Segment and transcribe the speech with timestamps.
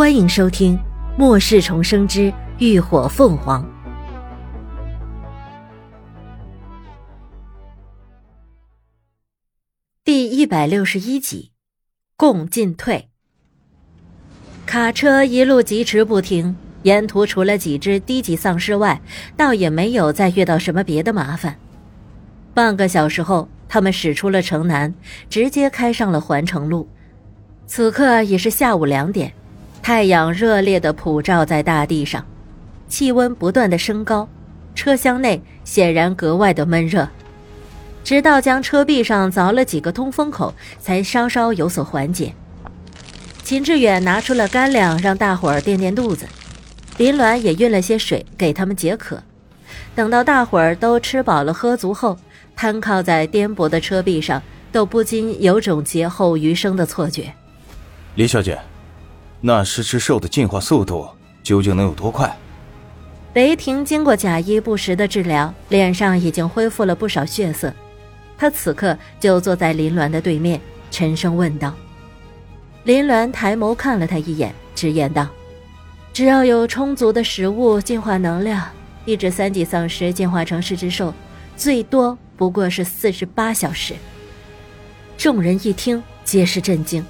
[0.00, 0.78] 欢迎收听
[1.18, 3.62] 《末世重生之浴火凤凰》
[10.02, 11.52] 第一百六十一集，
[12.16, 13.10] 共进退。
[14.64, 19.02] 卡车一路疾驰不停，沿途除了几只低级丧尸外，
[19.36, 21.58] 倒也没有再遇到什么别的麻烦。
[22.54, 24.94] 半个小时后，他们驶出了城南，
[25.28, 26.88] 直接开上了环城路。
[27.66, 29.34] 此刻已是下午两点。
[29.82, 32.24] 太阳热烈的普照在大地上，
[32.88, 34.28] 气温不断的升高，
[34.74, 37.08] 车厢内显然格外的闷热。
[38.04, 42.32] 直到将车壁上凿了几个通风口，才稍稍有所缓解。
[43.42, 46.26] 秦志远拿出了干粮让大伙儿垫垫肚子，
[46.98, 49.20] 林鸾也运了些水给他们解渴。
[49.94, 52.16] 等到大伙儿都吃饱了喝足后，
[52.54, 57.32] 瘫靠在颠簸的车壁上，都不禁有种劫后余生的错觉。
[58.14, 58.58] 李小姐。
[59.40, 61.08] 那食吃兽的进化速度
[61.42, 62.36] 究竟能有多快？
[63.34, 67.72] 雷霆经过贾医不时的治疗，脸上已经恢复了不少血色。
[68.36, 71.74] 他此刻就坐在林鸾的对面，沉声问道
[72.84, 75.28] ：“林鸾抬眸看了他一眼，直言道
[76.12, 78.68] ：‘只要有充足的食物进化能量，
[79.04, 81.14] 一只三级丧尸进化成食之兽，
[81.56, 83.94] 最多不过是四十八小时。’”
[85.16, 87.04] 众人一听，皆是震惊：“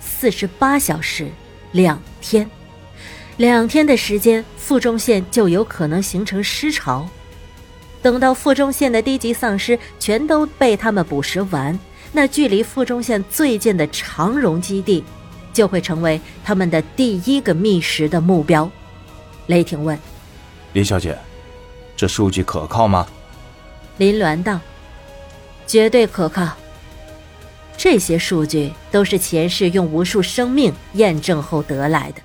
[0.00, 1.28] 四十八小时！”
[1.74, 2.48] 两天，
[3.36, 7.08] 两天的时间，腹中线就有可能形成尸潮。
[8.00, 11.76] 等到腹中线的低级丧尸全都被他们捕食完，
[12.12, 15.02] 那距离腹中线最近的长荣基地，
[15.52, 18.70] 就会成为他们的第一个觅食的目标。
[19.48, 19.98] 雷霆问
[20.74, 21.18] ：“林小姐，
[21.96, 23.04] 这数据可靠吗？”
[23.98, 24.60] 林鸾道
[25.66, 26.48] ：“绝对可靠。”
[27.76, 32.22] 这些数据都是前世用无数生命验证后得来的，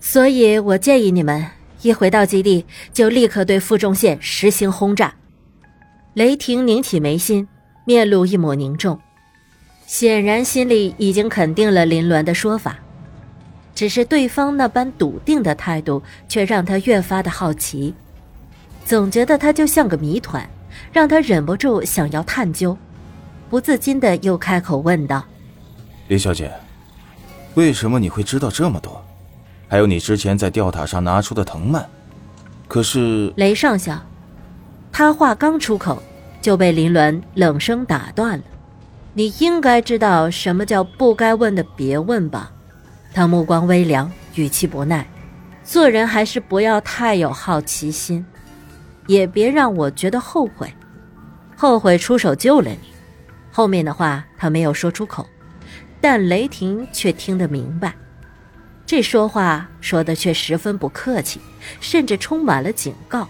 [0.00, 1.46] 所以我建议你们
[1.82, 5.14] 一回到基地就立刻对负重线实行轰炸。
[6.14, 7.46] 雷霆拧起眉心，
[7.84, 8.98] 面露一抹凝重，
[9.86, 12.78] 显然心里已经肯定了林鸾的说法，
[13.74, 17.94] 只是对方那般笃定的态度却让他越发的好奇，
[18.84, 20.48] 总觉得他就像个谜团，
[20.92, 22.76] 让他忍不住想要探究。
[23.48, 25.24] 不自禁的又开口问道
[26.08, 26.52] ：“林小姐，
[27.54, 29.00] 为什么你会知道这么多？
[29.68, 31.84] 还有你之前在吊塔上拿出的藤蔓，
[32.66, 34.00] 可是……”雷上校，
[34.90, 36.02] 他话刚出口，
[36.42, 38.44] 就被林鸾冷声打断了。
[39.14, 42.50] 你应该知道什么叫不该问的别问吧？
[43.14, 45.06] 他目光微凉，语气不耐
[45.62, 48.26] ：“做人还是不要太有好奇心，
[49.06, 50.72] 也别让我觉得后悔，
[51.56, 52.78] 后悔出手救了你。”
[53.56, 55.26] 后面的话他没有说出口，
[55.98, 57.94] 但雷霆却听得明白，
[58.84, 61.40] 这说话说的却十分不客气，
[61.80, 63.26] 甚至充满了警告，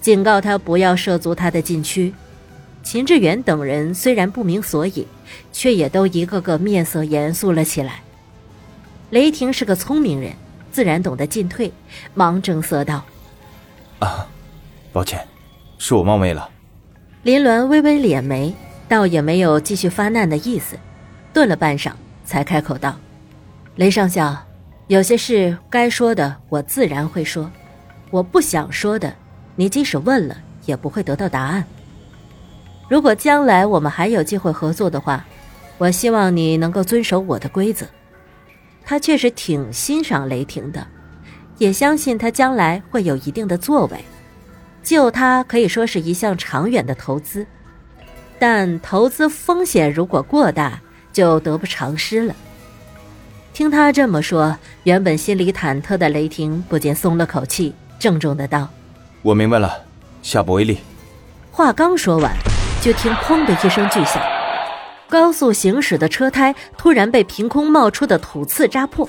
[0.00, 2.12] 警告他不要涉足他的禁区。
[2.82, 5.06] 秦志远等人虽然不明所以，
[5.52, 8.02] 却也都一个个面色严肃了起来。
[9.10, 10.32] 雷霆是个聪明人，
[10.72, 11.72] 自然懂得进退，
[12.12, 13.04] 忙正色道
[14.00, 14.26] ：“啊，
[14.92, 15.24] 抱歉，
[15.78, 16.50] 是我冒昧了。”
[17.22, 18.52] 林鸾微微敛眉。
[18.90, 20.76] 倒也没有继续发难的意思，
[21.32, 21.92] 顿了半晌，
[22.24, 22.96] 才开口道
[23.76, 24.36] ：“雷上校，
[24.88, 27.48] 有些事该说的我自然会说，
[28.10, 29.14] 我不想说的，
[29.54, 30.36] 你即使问了
[30.66, 31.64] 也不会得到答案。
[32.88, 35.24] 如果将来我们还有机会合作的话，
[35.78, 37.86] 我希望你能够遵守我的规则。”
[38.84, 40.84] 他确实挺欣赏雷霆的，
[41.58, 44.04] 也相信他将来会有一定的作为，
[44.82, 47.46] 救他可以说是一项长远的投资。
[48.40, 50.80] 但投资风险如果过大，
[51.12, 52.34] 就得不偿失了。
[53.52, 58.66] 听他这么说，原本心里忐忑的雷霆不禁松了口气，郑重的道
[59.20, 59.84] ：“我明白了，
[60.22, 60.78] 下不为例。”
[61.52, 62.32] 话刚说完，
[62.80, 64.22] 就听“砰”的一声巨响，
[65.10, 69.06] 高速行驶的车胎突然被凭空冒出的土刺扎破，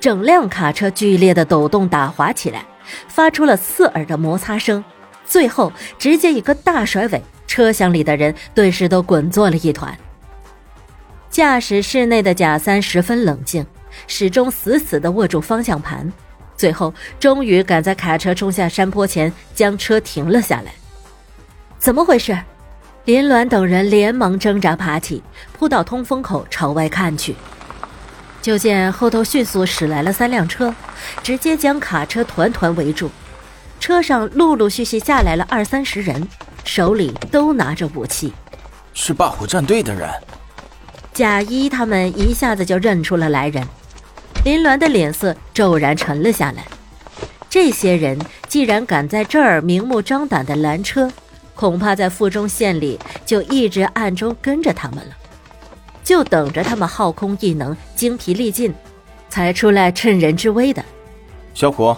[0.00, 2.64] 整辆卡车剧烈的抖动打滑起来，
[3.06, 4.82] 发出了刺耳的摩擦声，
[5.26, 7.20] 最后直接一个大甩尾。
[7.52, 9.94] 车厢里的人顿时都滚作了一团。
[11.28, 13.66] 驾驶室内的贾三十分冷静，
[14.06, 16.10] 始终死死地握住方向盘，
[16.56, 20.72] 最后终于赶在卡车冲下山坡前将车停了下来。
[21.78, 22.38] 怎么回事？
[23.04, 25.22] 林鸾等人连忙挣扎爬起，
[25.52, 27.36] 扑到通风口朝外看去，
[28.40, 30.74] 就见后头迅速驶来了三辆车，
[31.22, 33.10] 直接将卡车团团围住。
[33.78, 36.26] 车上陆陆续续下来了二三十人。
[36.64, 38.32] 手里都拿着武器，
[38.94, 40.08] 是霸虎战队的人。
[41.12, 43.66] 贾一他们一下子就认出了来人，
[44.44, 46.64] 林鸾的脸色骤然沉了下来。
[47.50, 48.18] 这些人
[48.48, 51.12] 既然敢在这儿明目张胆的拦车，
[51.54, 55.14] 恐怕在附中县里就一直暗中跟着他们了，
[56.02, 58.72] 就等着他们耗空异能、精疲力尽，
[59.28, 60.82] 才出来趁人之危的。
[61.52, 61.94] 小虎，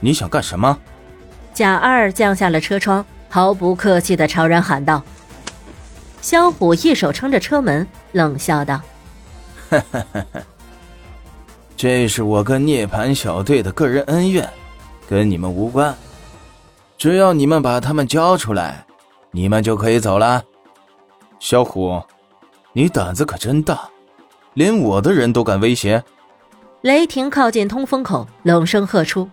[0.00, 0.76] 你想干什么？
[1.54, 5.02] 贾二降下了车窗，毫不客气的朝人喊道。
[6.20, 8.78] 萧虎一手撑着车门，冷笑道
[11.74, 14.46] ：“这是我跟涅槃小队的个人恩怨。”
[15.08, 15.92] 跟你们无关，
[16.96, 18.84] 只要你们把他们交出来，
[19.32, 20.44] 你们就可以走了。
[21.40, 22.00] 萧虎，
[22.72, 23.88] 你胆子可真大，
[24.54, 26.04] 连我的人都敢威胁。
[26.82, 29.28] 雷霆靠近通风口，冷声喝出。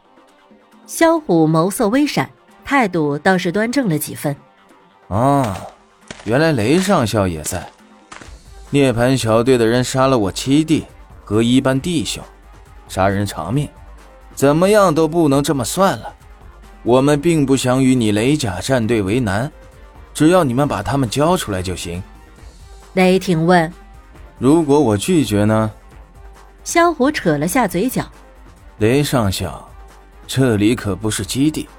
[0.88, 2.28] 萧虎眸色微闪，
[2.68, 4.36] 态度倒是端正了几分。
[5.08, 5.58] 啊，
[6.26, 7.66] 原来雷上校也在。
[8.70, 10.84] 涅槃小队的人杀了我七弟
[11.24, 12.22] 和一班弟兄，
[12.90, 13.70] 杀人偿命。
[14.36, 16.14] 怎么样都不能这么算了，
[16.84, 19.50] 我们并不想与你雷甲战队为难，
[20.14, 22.04] 只要你们把他们交出来就行。
[22.96, 23.72] 雷霆问
[24.38, 25.72] ：“如果我拒绝呢？”
[26.66, 28.04] 萧虎扯了下嘴角
[28.80, 29.66] ：“雷上校，
[30.28, 31.70] 这里可不是基地，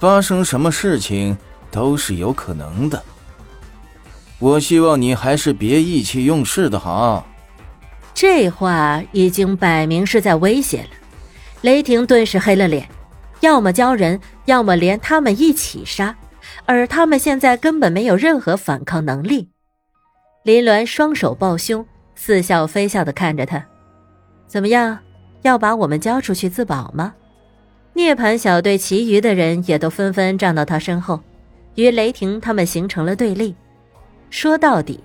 [0.00, 1.36] 发生什么事情
[1.70, 3.00] 都是有可能的。
[4.38, 7.26] 我希望你还是别意气用事的好。”
[8.14, 10.88] 这话已经摆明是在威胁了。
[11.60, 12.88] 雷霆顿时黑了脸，
[13.40, 16.16] 要么交人，要么连他们一起杀，
[16.64, 19.50] 而他们现在根本没有任何反抗能力。
[20.42, 23.62] 林鸾双手抱胸，似笑非笑的看着他
[24.48, 24.98] ：“怎么样，
[25.42, 27.12] 要把我们交出去自保吗？”
[27.92, 31.20] 涅槃小队其余的人也都纷纷站到他身后，
[31.74, 33.54] 与雷霆他们形成了对立。
[34.30, 35.00] 说到底，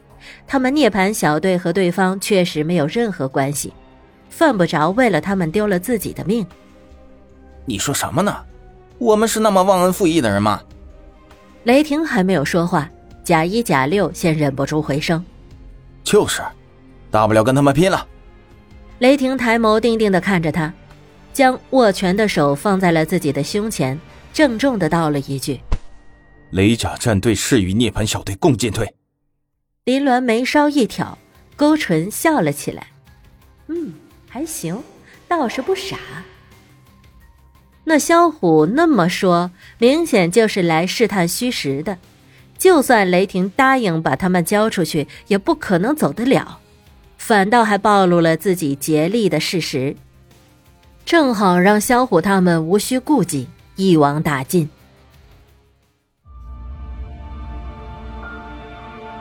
[0.48, 3.74] 他们涅槃小队和对方确实没有任何关系。
[4.30, 6.46] 犯不着为了他们丢了自己的命。
[7.66, 8.36] 你说什么呢？
[8.98, 10.62] 我们是那么忘恩负义的人吗？
[11.64, 12.90] 雷霆还没有说话，
[13.24, 15.24] 贾一、贾六先忍不住回声
[16.04, 16.42] ：“就是，
[17.10, 18.06] 大不了跟他们拼了。”
[19.00, 20.74] 雷霆抬眸定定的看着他，
[21.36, 24.00] 将握拳的手放在了自己的胸前，
[24.32, 25.60] 郑重的道了一句
[26.52, 28.96] ：“雷甲战队誓与涅槃小队共进退。”
[29.84, 31.18] 林鸾眉梢一挑，
[31.58, 32.88] 勾唇笑了起来
[33.68, 33.94] ：“嗯。”
[34.30, 34.82] 还行，
[35.28, 35.98] 倒是不傻。
[37.84, 41.98] 那萧虎那么说，明显就是来试探虚实的。
[42.58, 46.60] 就算雷霆答应把他们交出去，也不可能走得了，
[47.18, 49.96] 反倒还暴露了自己竭力的事实，
[51.06, 54.68] 正好让萧虎他们无需顾忌，一网打尽。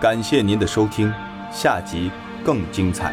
[0.01, 1.13] 感谢您的收听，
[1.53, 2.11] 下集
[2.43, 3.13] 更精彩。